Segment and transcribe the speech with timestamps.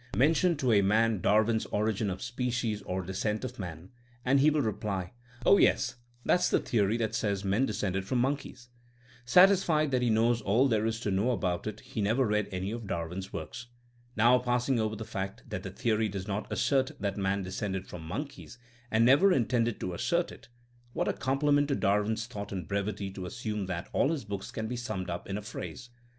[0.17, 3.91] Mention to a man Dar win's Origin of Species or Descent of Man,
[4.25, 5.13] and he will reply,
[5.45, 5.93] Oh, yes,
[6.25, 8.69] that's the theory that says men descended from monkeys.
[9.13, 12.49] '* Satisfied that he knows all there is to know about it, he never reads
[12.51, 13.67] any of Darwin's works.
[14.15, 18.01] Now passing over the fact that the theory does not assert that man descended from
[18.01, 18.57] monkeys
[18.89, 20.47] and never intended to assert it;—
[20.95, 24.49] ^what a compliment to Darwin 's thought and brevity to assume that all his books
[24.49, 25.91] can be summed up in a phrase!